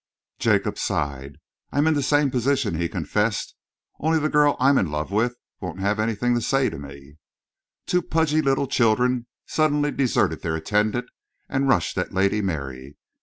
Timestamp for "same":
2.01-2.31